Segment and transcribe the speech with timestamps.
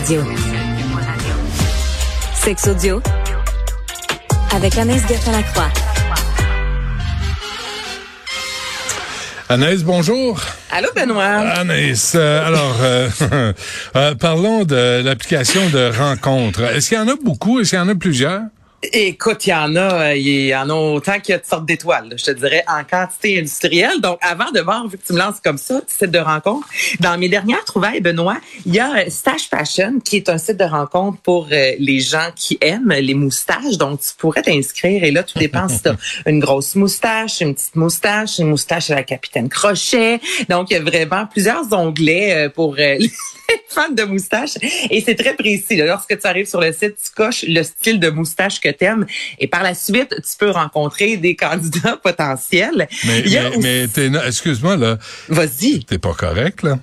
[0.00, 0.22] Radio.
[2.34, 3.00] Sex audio
[4.54, 5.70] avec Anaïs Gertin-Lacroix.
[9.48, 10.40] Anaïs, bonjour.
[10.70, 11.24] Allô, Benoît?
[11.24, 13.08] Anaïs, euh, alors, euh,
[13.96, 16.62] euh, parlons de l'application de rencontres.
[16.64, 17.60] Est-ce qu'il y en a beaucoup?
[17.60, 18.42] Est-ce qu'il y en a plusieurs?
[18.92, 21.46] Écoute, il y en a, euh, il y en a autant qu'il y a de
[21.46, 24.00] sortes d'étoiles, je te dirais, en quantité industrielle.
[24.00, 26.66] Donc, avant de voir, vu que tu me lances comme ça, site de rencontre,
[27.00, 30.58] dans mes dernières trouvailles, Benoît, il y a euh, Stash Fashion, qui est un site
[30.58, 33.78] de rencontre pour euh, les gens qui aiment les moustaches.
[33.78, 35.90] Donc, tu pourrais t'inscrire et là, tout dépend si tu
[36.26, 40.20] une grosse moustache, une petite moustache, une moustache à la capitaine Crochet.
[40.48, 42.76] Donc, il y a vraiment plusieurs onglets pour
[43.68, 44.50] fans de moustache.
[44.90, 45.76] Et c'est très précis.
[45.76, 45.86] là.
[45.86, 49.06] Lorsque tu arrives sur le site, tu coches le style de moustache que t'aimes
[49.38, 52.88] et par la suite, tu peux rencontrer des candidats potentiels.
[53.06, 53.22] Mais,
[53.60, 55.84] mais, aussi- excuse-moi, là, Vas-y.
[55.84, 56.78] t'es pas correct, là.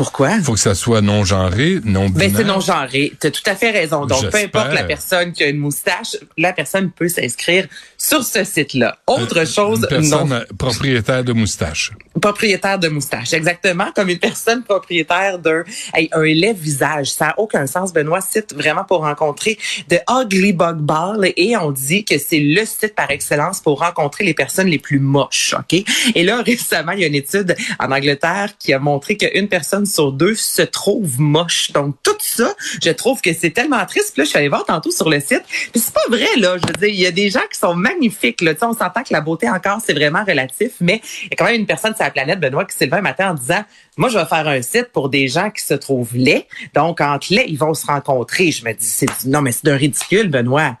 [0.00, 0.40] Pourquoi?
[0.40, 2.30] Faut que ça soit non-genré, non-binaire.
[2.30, 3.12] Ben, c'est non genré.
[3.20, 4.06] Tu as tout à fait raison.
[4.06, 7.66] Donc, peu importe la personne qui a une moustache, la personne peut s'inscrire
[7.98, 8.96] sur ce site-là.
[9.06, 10.20] Autre chose, Une non.
[10.20, 11.92] personne euh, propriétaire de moustache.
[12.18, 17.08] Propriétaire de moustache, exactement, comme une personne propriétaire d'un hey, un lait visage.
[17.08, 18.22] Ça n'a aucun sens, Benoît.
[18.22, 19.58] Site vraiment pour rencontrer
[19.90, 24.24] de Ugly Bug Ball et on dit que c'est le site par excellence pour rencontrer
[24.24, 25.54] les personnes les plus moches.
[25.58, 25.84] Ok?
[26.14, 29.84] Et là, récemment, il y a une étude en Angleterre qui a montré qu'une personne
[29.90, 31.72] sur deux se trouve moche.
[31.72, 34.12] Donc tout ça, je trouve que c'est tellement triste.
[34.14, 35.42] Puis là, je suis allée voir tantôt sur le site.
[35.72, 36.56] Puis c'est pas vrai là.
[36.56, 38.40] Je veux dire, il y a des gens qui sont magnifiques.
[38.40, 38.54] Là.
[38.54, 41.36] Tu sais, on s'entend que la beauté encore c'est vraiment relatif, mais il y a
[41.36, 43.64] quand même une personne sur la planète, Benoît, qui s'est levé un matin en disant,
[43.96, 46.46] moi, je vais faire un site pour des gens qui se trouvent laids.
[46.74, 48.50] Donc entre laids, ils vont se rencontrer.
[48.52, 50.76] Je me dis, c'est non, mais c'est d'un ridicule, Benoît.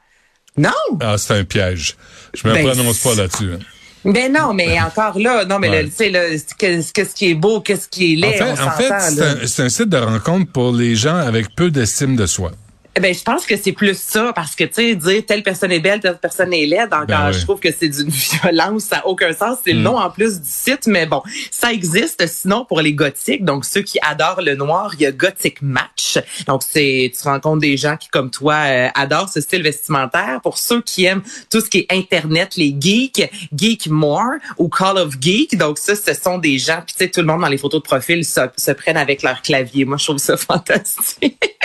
[0.56, 0.70] Non.
[1.00, 1.96] Ah, c'est un piège.
[2.34, 3.52] Je me Ben, prononce pas là-dessus.
[3.54, 3.58] hein.
[4.04, 5.82] Ben non, mais encore là, non, mais Ouais.
[5.82, 6.22] le- tu sais, là,
[6.58, 9.62] qu'est-ce qui est beau, qu'est-ce qui est laid, En fait, en fait c'est un, c'est
[9.64, 12.52] un site de rencontre pour les gens avec peu d'estime de soi.
[12.96, 15.70] Eh Ben, je pense que c'est plus ça, parce que, tu sais, dire telle personne
[15.70, 18.08] est belle, telle personne est laide, encore, Ben je trouve que c'est d'une
[18.42, 19.58] violence, ça n'a aucun sens.
[19.64, 22.26] C'est le nom en plus du site, mais bon, ça existe.
[22.26, 26.18] Sinon, pour les gothiques, donc ceux qui adorent le noir, il y a Gothic Match.
[26.48, 30.40] Donc, c'est, tu rencontres des gens qui, comme toi, euh, adorent ce style vestimentaire.
[30.42, 34.98] Pour ceux qui aiment tout ce qui est Internet, les geeks, Geek More ou Call
[34.98, 35.56] of Geek.
[35.56, 37.80] Donc, ça, ce sont des gens, puis tu sais, tout le monde dans les photos
[37.80, 39.84] de profil se, se prennent avec leur clavier.
[39.84, 41.59] Moi, je trouve ça fantastique.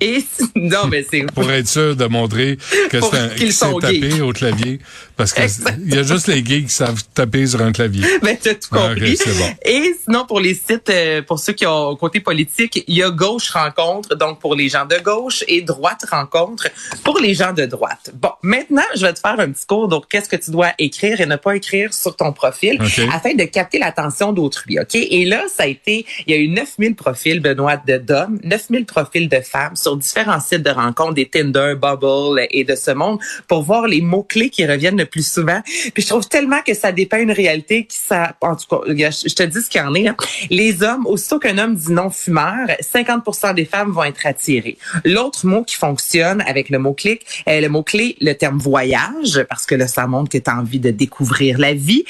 [0.00, 0.24] Et
[0.56, 2.58] non, mais c'est Pour être sûr de montrer
[2.90, 4.20] que c'est un qu'ils sont gays.
[4.20, 4.78] au clavier.
[5.16, 5.42] Parce que
[5.86, 8.04] il y a juste les gays qui savent taper sur un clavier.
[8.22, 9.16] Ben, t'as tout Ah, compris.
[9.38, 9.54] bon.
[9.64, 13.10] Et sinon, pour les sites, euh, pour ceux qui ont côté politique, il y a
[13.10, 16.68] Gauche Rencontre, donc pour les gens de gauche, et Droite Rencontre
[17.04, 18.10] pour les gens de droite.
[18.14, 19.88] Bon, maintenant, je vais te faire un petit cours.
[19.88, 22.78] Donc, qu'est-ce que tu dois écrire et ne pas écrire sur ton profil
[23.12, 24.94] afin de capter l'attention d'autrui, OK?
[24.94, 28.84] Et là, ça a été, il y a eu 9000 profils, Benoît, de d'hommes, 9000
[28.86, 33.18] profils de femmes sur différents sites de rencontres, des Tinder, Bubble et de ce monde,
[33.48, 35.60] pour voir les mots-clés qui reviennent le plus souvent.
[35.94, 39.34] Puis je trouve tellement que ça dépeint une réalité qui ça, en tout cas, je
[39.34, 40.08] te dis ce qu'il y en est.
[40.08, 40.16] hein.
[40.50, 44.78] Les hommes, aussitôt qu'un homme dit non fumeur, 50% des femmes vont être attirées.
[45.04, 49.74] L'autre mot qui fonctionne avec le mot-clé, euh, le mot-clé, le terme voyage, parce que
[49.74, 52.04] là, ça montre que tu as envie de découvrir la vie.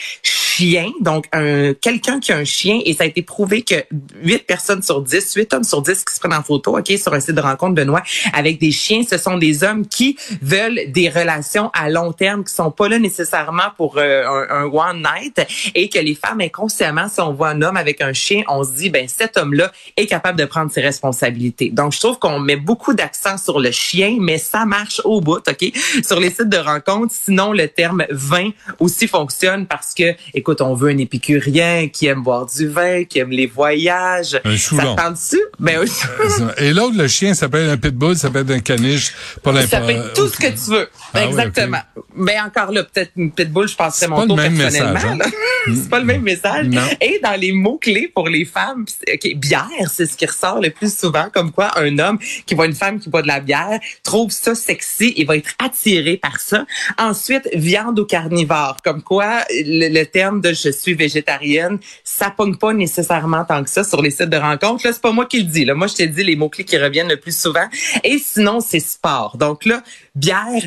[0.56, 3.74] Chien, donc un quelqu'un qui a un chien, et ça a été prouvé que
[4.22, 7.12] 8 personnes sur 10, 8 hommes sur 10 qui se prennent en photo, OK, sur
[7.12, 11.08] un site de rencontre, Benoît, avec des chiens, ce sont des hommes qui veulent des
[11.08, 15.40] relations à long terme, qui sont pas là nécessairement pour euh, un, un one night,
[15.74, 18.74] et que les femmes, inconsciemment, si on voit un homme avec un chien, on se
[18.74, 21.70] dit, ben cet homme-là est capable de prendre ses responsabilités.
[21.70, 25.42] Donc, je trouve qu'on met beaucoup d'accent sur le chien, mais ça marche au bout,
[25.48, 25.72] OK,
[26.04, 27.12] sur les sites de rencontre.
[27.12, 32.22] Sinon, le terme vin aussi fonctionne parce que, écoute, on veut un épicurien qui aime
[32.22, 34.38] boire du vin, qui aime les voyages.
[34.44, 34.94] Un choulon.
[34.94, 35.42] Ça dessus?
[35.58, 39.14] Ben, un Et l'autre, le chien s'appelle un pitbull, ça s'appelle un caniche.
[39.42, 40.88] Pas ça peut être tout ce que tu veux.
[41.14, 41.78] Ah oui, Exactement.
[42.14, 44.92] Mais encore là, peut-être une pitbull, je passerais C'est mon tour personnellement.
[44.92, 45.24] message, là.
[45.74, 46.66] c'est pas le même message.
[46.66, 46.82] Non.
[47.00, 50.70] Et dans les mots-clés pour les femmes, pis- OK, bière, c'est ce qui ressort le
[50.70, 53.80] plus souvent, comme quoi un homme qui voit une femme qui boit de la bière
[54.02, 56.66] trouve ça sexy et va être attiré par ça.
[56.98, 62.56] Ensuite, viande ou carnivore, comme quoi le, le terme de je suis végétarienne, ça pogne
[62.56, 64.86] pas nécessairement tant que ça sur les sites de rencontres.
[64.86, 65.64] Là, c'est pas moi qui le dis.
[65.64, 65.74] Là.
[65.74, 67.66] Moi, je t'ai dit les mots-clés qui reviennent le plus souvent.
[68.02, 69.36] Et sinon, c'est sport.
[69.36, 69.82] Donc là,
[70.14, 70.62] bière,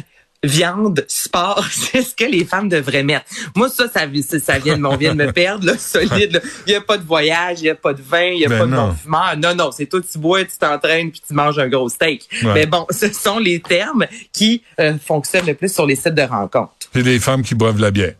[0.47, 3.25] viande, sport, c'est ce que les femmes devraient mettre.
[3.55, 6.33] Moi, ça, ça, vient de, on vient de me perdre, là, solide.
[6.33, 6.39] là.
[6.65, 8.49] Il y a pas de voyage, il y a pas de vin, il y a
[8.49, 8.87] Ben pas de non.
[8.89, 9.35] bon fumeur.
[9.37, 12.27] Non, non, c'est toi, tu bois, tu t'entraînes, puis tu manges un gros steak.
[12.43, 12.53] Ouais.
[12.53, 16.21] Mais bon, ce sont les termes qui euh, fonctionnent le plus sur les sites de
[16.23, 16.71] rencontres.
[16.91, 18.13] Puis les femmes qui boivent de la bière.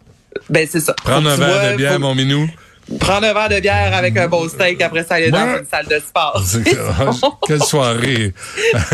[0.50, 0.94] Ben, c'est ça.
[0.94, 2.48] Prendre un verre bois, de bière, faut- mon minou.
[3.00, 5.60] Prendre un verre de bière avec un beau steak, après ça, aller dans Ouais.
[5.60, 6.42] une salle de sport.
[7.48, 8.34] Quelle soirée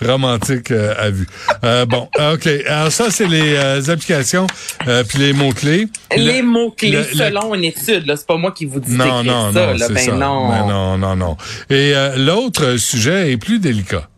[0.00, 1.26] Eh romantique euh, à vue.
[1.64, 2.46] Euh, bon, OK.
[2.68, 4.46] Alors ça, c'est les euh, applications
[4.86, 5.88] euh, puis les mots-clés.
[6.16, 9.24] Les Le- mots-clés le- selon une étude, là, c'est pas moi qui vous dis Non,
[9.24, 9.66] non, ça.
[9.66, 9.88] non, là.
[9.88, 10.12] ben ça.
[10.12, 10.48] non.
[10.50, 11.36] Ben non, non, non.
[11.70, 14.08] Et l'autre sujet est plus délicat.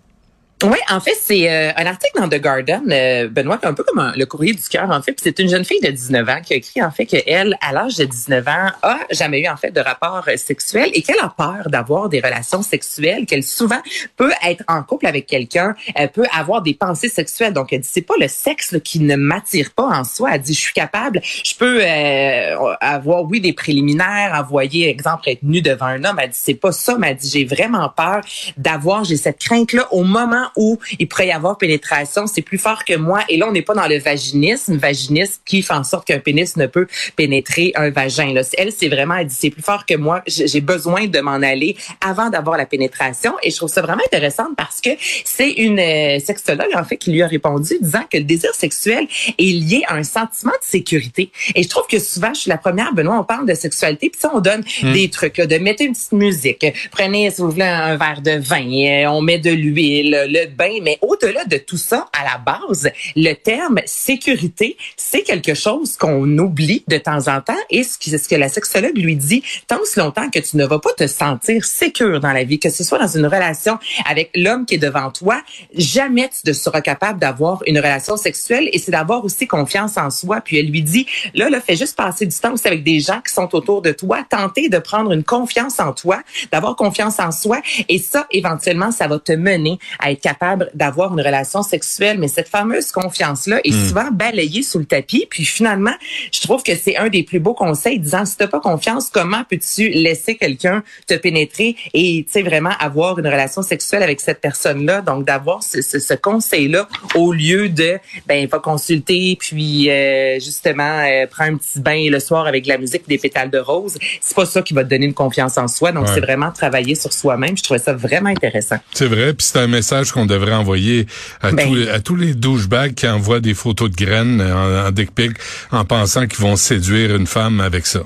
[0.63, 4.13] Oui, en fait, c'est euh, un article dans The Garden, euh, Benoît, un peu comme
[4.15, 5.19] le courrier du cœur, en fait.
[5.23, 7.97] C'est une jeune fille de 19 ans qui a écrit, en fait, qu'elle, à l'âge
[7.97, 11.33] de 19 ans, a jamais eu, en fait, de rapport euh, sexuel et qu'elle a
[11.35, 13.81] peur d'avoir des relations sexuelles, qu'elle souvent
[14.17, 17.55] peut être en couple avec quelqu'un, elle peut avoir des pensées sexuelles.
[17.55, 20.33] Donc, elle dit, c'est pas le sexe là, qui ne m'attire pas en soi.
[20.35, 25.43] Elle dit, je suis capable, je peux euh, avoir, oui, des préliminaires, envoyer, exemple, être
[25.43, 26.19] nue devant un homme.
[26.21, 28.21] Elle dit, c'est pas ça, mais elle dit, j'ai vraiment peur
[28.59, 32.27] d'avoir, j'ai cette crainte-là au moment où il pourrait y avoir pénétration.
[32.27, 33.21] C'est plus fort que moi.
[33.29, 36.57] Et là, on n'est pas dans le vaginisme, vaginisme qui fait en sorte qu'un pénis
[36.57, 36.87] ne peut
[37.17, 38.33] pénétrer un vagin.
[38.33, 38.43] Là.
[38.57, 40.23] Elle, c'est vraiment, elle dit, c'est plus fort que moi.
[40.27, 43.35] J'ai besoin de m'en aller avant d'avoir la pénétration.
[43.43, 44.91] Et je trouve ça vraiment intéressant parce que
[45.25, 49.07] c'est une euh, sexologue, en fait, qui lui a répondu disant que le désir sexuel
[49.39, 51.31] est lié à un sentiment de sécurité.
[51.55, 54.21] Et je trouve que souvent, je suis la première, Benoît, on parle de sexualité, puis
[54.21, 56.67] ça, on donne des trucs, là, de mettre une petite musique.
[56.91, 60.79] Prenez, si vous voulez, un verre de vin, euh, on met de l'huile, le bain,
[60.83, 66.27] mais au-delà de tout ça, à la base, le terme sécurité, c'est quelque chose qu'on
[66.39, 67.57] oublie de temps en temps.
[67.71, 70.65] Et ce, qui- ce que la sexologue lui dit, tant aussi longtemps que tu ne
[70.67, 73.79] vas pas te sentir sécure dans la vie, que ce soit dans une relation
[74.09, 75.41] avec l'homme qui est devant toi,
[75.75, 78.69] jamais tu ne seras capable d'avoir une relation sexuelle.
[78.73, 80.41] Et c'est d'avoir aussi confiance en soi.
[80.41, 83.21] Puis elle lui dit, là, là, fais juste passer du temps aussi avec des gens
[83.27, 86.23] qui sont autour de toi, tenter de prendre une confiance en toi,
[86.53, 87.61] d'avoir confiance en soi.
[87.89, 90.30] Et ça, éventuellement, ça va te mener à être capable
[90.75, 92.19] d'avoir une relation sexuelle.
[92.19, 95.27] Mais cette fameuse confiance-là est souvent balayée sous le tapis.
[95.29, 95.95] Puis finalement,
[96.33, 99.43] je trouve que c'est un des plus beaux conseils disant, si t'as pas confiance, comment
[99.49, 104.41] peux-tu laisser quelqu'un te pénétrer et, tu sais, vraiment avoir une relation sexuelle avec cette
[104.41, 105.01] personne-là?
[105.03, 111.03] Donc, d'avoir ce, ce, ce conseil-là au lieu de, ben, va consulter, puis euh, justement,
[111.05, 113.97] euh, prends un petit bain le soir avec de la musique des pétales de rose.
[114.21, 115.93] C'est pas ça qui va te donner une confiance en soi.
[115.93, 116.15] Donc, Ouais.
[116.15, 117.57] c'est vraiment travailler sur soi-même.
[117.57, 118.77] Je trouvais ça vraiment intéressant.
[118.93, 121.07] C'est vrai, puis c'est un message qu'on devrait envoyer
[121.41, 121.67] à, Ben.
[121.67, 125.15] tous, les, à tous les douchebags qui envoient des photos de graines en, en dick
[125.15, 125.33] pic
[125.71, 128.01] en pensant qu'ils vont séduire une femme avec ça.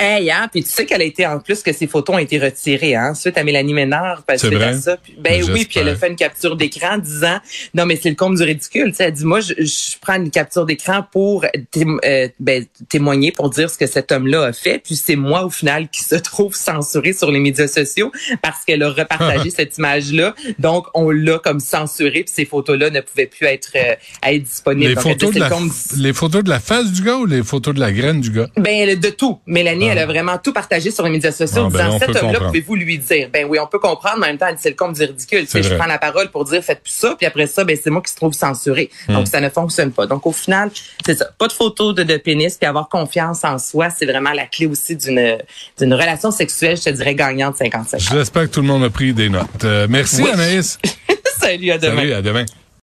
[0.00, 2.38] Hey, hein, puis tu sais qu'elle a été en plus que ses photos ont été
[2.38, 4.64] retirées, hein, suite à Mélanie Ménard, parce vrai?
[4.64, 4.96] à ça.
[4.96, 7.38] Puis- ben oui, puis elle a fait une capture d'écran disant
[7.74, 8.90] non mais c'est le comble du ridicule.
[8.90, 12.64] Tu sais, elle dit moi je, je prends une capture d'écran pour tém- euh, ben,
[12.88, 16.04] témoigner pour dire ce que cet homme-là a fait, puis c'est moi au final qui
[16.04, 20.34] se trouve censuré sur les médias sociaux parce qu'elle a repartagé cette image-là.
[20.58, 24.88] Donc on l'a comme censuré, puis ces photos-là ne pouvaient plus être euh, être disponibles.
[24.90, 27.16] Les Donc, photos, de la, le comble du- les photos de la face du gars
[27.16, 28.48] ou les photos de la graine du gars?
[28.56, 29.38] ben de tout.
[29.46, 32.40] Mélanie, elle a vraiment tout partagé sur les médias sociaux, Ah, ben disant cet homme-là,
[32.40, 33.28] pouvez-vous lui dire?
[33.32, 35.02] Ben oui, on peut comprendre, mais en même temps, elle dit, c'est le compte du
[35.02, 35.46] ridicule.
[35.52, 38.02] Je prends la parole pour dire faites plus ça, puis après ça, ben c'est moi
[38.02, 38.90] qui se trouve censuré.
[39.08, 39.14] Hmm.
[39.14, 40.06] Donc ça ne fonctionne pas.
[40.06, 40.70] Donc au final,
[41.04, 41.28] c'est ça.
[41.38, 44.66] Pas de photos de, de pénis, puis avoir confiance en soi, c'est vraiment la clé
[44.66, 45.38] aussi d'une
[45.78, 48.00] d'une relation sexuelle, je te dirais gagnante 55.
[48.00, 49.64] J'espère que tout le monde a pris des notes.
[49.64, 50.30] Euh, merci Oui.
[50.32, 50.78] Anaïs.
[51.40, 51.96] Salut, à demain.
[51.96, 52.44] Salut, à demain.